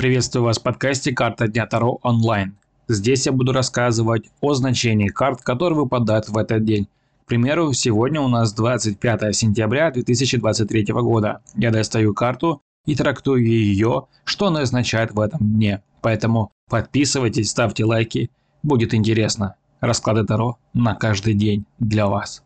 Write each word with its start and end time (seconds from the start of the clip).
Приветствую 0.00 0.44
вас 0.44 0.58
в 0.58 0.62
подкасте 0.62 1.12
«Карта 1.12 1.46
Дня 1.46 1.66
Таро 1.66 1.98
онлайн». 2.02 2.56
Здесь 2.88 3.26
я 3.26 3.32
буду 3.32 3.52
рассказывать 3.52 4.30
о 4.40 4.54
значении 4.54 5.08
карт, 5.08 5.42
которые 5.42 5.78
выпадают 5.78 6.30
в 6.30 6.38
этот 6.38 6.64
день. 6.64 6.88
К 7.24 7.26
примеру, 7.26 7.74
сегодня 7.74 8.22
у 8.22 8.28
нас 8.28 8.54
25 8.54 9.36
сентября 9.36 9.90
2023 9.90 10.86
года. 10.94 11.42
Я 11.54 11.70
достаю 11.70 12.14
карту 12.14 12.62
и 12.86 12.94
трактую 12.94 13.44
ее, 13.44 14.06
что 14.24 14.46
она 14.46 14.60
означает 14.60 15.12
в 15.12 15.20
этом 15.20 15.40
дне. 15.40 15.82
Поэтому 16.00 16.50
подписывайтесь, 16.70 17.50
ставьте 17.50 17.84
лайки, 17.84 18.30
будет 18.62 18.94
интересно. 18.94 19.56
Расклады 19.80 20.24
Таро 20.24 20.56
на 20.72 20.94
каждый 20.94 21.34
день 21.34 21.66
для 21.78 22.06
вас. 22.06 22.42